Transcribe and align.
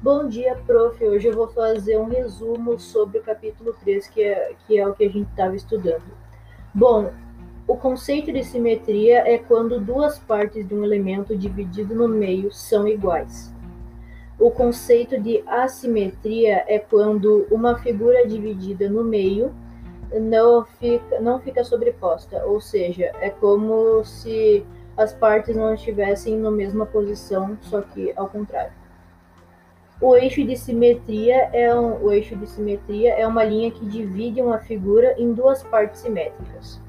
Bom 0.00 0.28
dia, 0.28 0.56
prof. 0.64 1.04
Hoje 1.04 1.26
eu 1.26 1.34
vou 1.34 1.48
fazer 1.48 1.98
um 1.98 2.04
resumo 2.04 2.78
sobre 2.78 3.18
o 3.18 3.22
capítulo 3.22 3.74
3, 3.80 4.06
que 4.06 4.22
é, 4.22 4.52
que 4.64 4.78
é 4.78 4.86
o 4.86 4.94
que 4.94 5.02
a 5.02 5.10
gente 5.10 5.28
estava 5.28 5.56
estudando. 5.56 6.04
Bom, 6.72 7.10
o 7.66 7.76
conceito 7.76 8.32
de 8.32 8.44
simetria 8.44 9.28
é 9.28 9.38
quando 9.38 9.80
duas 9.80 10.16
partes 10.16 10.68
de 10.68 10.72
um 10.72 10.84
elemento 10.84 11.36
dividido 11.36 11.96
no 11.96 12.06
meio 12.06 12.52
são 12.52 12.86
iguais. 12.86 13.52
O 14.38 14.52
conceito 14.52 15.20
de 15.20 15.42
assimetria 15.48 16.64
é 16.68 16.78
quando 16.78 17.48
uma 17.50 17.76
figura 17.76 18.24
dividida 18.24 18.88
no 18.88 19.02
meio 19.02 19.52
não 20.12 20.64
fica, 20.64 21.20
não 21.20 21.40
fica 21.40 21.64
sobreposta, 21.64 22.46
ou 22.46 22.60
seja, 22.60 23.10
é 23.20 23.30
como 23.30 24.04
se 24.04 24.64
as 24.96 25.12
partes 25.12 25.56
não 25.56 25.74
estivessem 25.74 26.38
na 26.38 26.52
mesma 26.52 26.86
posição, 26.86 27.58
só 27.62 27.80
que 27.80 28.12
ao 28.14 28.28
contrário. 28.28 28.78
O 30.00 30.14
eixo 30.14 30.44
de 30.44 30.56
simetria 30.56 31.50
é 31.52 31.74
um, 31.74 32.04
o 32.04 32.12
eixo 32.12 32.36
de 32.36 32.46
simetria 32.46 33.14
é 33.14 33.26
uma 33.26 33.42
linha 33.42 33.68
que 33.68 33.84
divide 33.84 34.40
uma 34.40 34.60
figura 34.60 35.14
em 35.18 35.32
duas 35.32 35.64
partes 35.64 36.02
simétricas. 36.02 36.80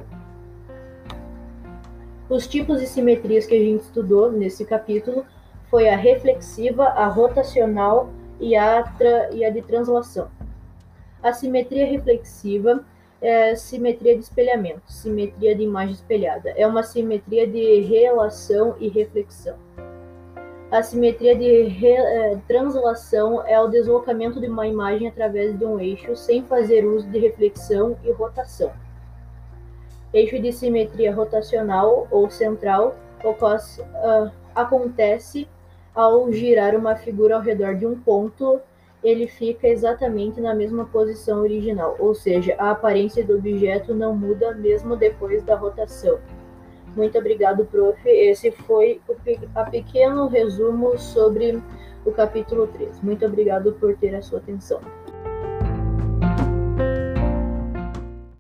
Os 2.30 2.46
tipos 2.46 2.80
de 2.80 2.86
simetrias 2.86 3.48
que 3.48 3.56
a 3.56 3.60
gente 3.60 3.82
estudou 3.82 4.32
nesse 4.32 4.64
capítulo 4.64 5.26
foi 5.72 5.90
a 5.90 5.96
reflexiva, 5.96 6.84
a 6.84 7.08
rotacional 7.08 8.12
e 8.40 8.56
a, 8.56 8.84
tra, 8.84 9.32
e 9.34 9.44
a 9.44 9.50
de 9.50 9.64
translação. 9.64 10.30
A 11.24 11.34
simetria 11.34 11.88
reflexiva 11.88 12.86
é 13.20 13.56
simetria 13.56 14.16
de 14.16 14.24
espelhamento, 14.24 14.84
simetria 14.86 15.56
de 15.56 15.64
imagem 15.64 15.96
espelhada. 15.96 16.52
É 16.56 16.68
uma 16.68 16.84
simetria 16.84 17.48
de 17.48 17.82
relação 17.82 18.76
e 18.80 18.88
reflexão. 18.88 19.58
A 20.72 20.84
simetria 20.84 21.36
de 21.36 21.64
re, 21.64 21.96
translação 22.48 23.44
é 23.48 23.60
o 23.60 23.68
deslocamento 23.68 24.40
de 24.40 24.48
uma 24.48 24.68
imagem 24.68 25.08
através 25.08 25.58
de 25.58 25.66
um 25.66 25.80
eixo 25.80 26.16
sem 26.16 26.44
fazer 26.44 26.86
uso 26.86 27.10
de 27.10 27.18
reflexão 27.18 27.98
e 28.04 28.12
rotação. 28.12 28.72
Eixo 30.14 30.40
de 30.40 30.54
simetria 30.54 31.14
rotacional 31.14 32.08
ou 32.12 32.30
central 32.30 32.96
uh, 33.24 34.32
acontece 34.54 35.48
ao 35.96 36.32
girar 36.32 36.76
uma 36.76 36.96
figura 36.96 37.36
ao 37.36 37.42
redor 37.42 37.74
de 37.76 37.88
um 37.88 38.00
ponto, 38.00 38.62
ele 39.04 39.28
fica 39.28 39.68
exatamente 39.68 40.40
na 40.40 40.54
mesma 40.54 40.86
posição 40.86 41.40
original, 41.40 41.96
ou 41.98 42.14
seja, 42.14 42.56
a 42.60 42.72
aparência 42.72 43.26
do 43.26 43.38
objeto 43.38 43.96
não 43.96 44.16
muda 44.16 44.54
mesmo 44.54 44.96
depois 44.96 45.42
da 45.44 45.56
rotação. 45.56 46.20
Muito 46.96 47.18
obrigado, 47.18 47.66
prof. 47.66 47.98
Esse 48.06 48.52
foi 48.52 49.02
o 49.08 49.16
a 49.56 49.64
pequeno 49.66 50.28
resumo 50.28 50.98
sobre 50.98 51.62
o 52.06 52.12
capítulo 52.12 52.68
3. 52.68 53.02
Muito 53.02 53.26
obrigado 53.26 53.74
por 53.74 53.96
ter 53.98 54.16
a 54.16 54.22
sua 54.22 54.40
atenção. 54.40 54.80